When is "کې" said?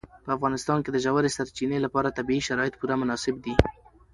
0.83-0.89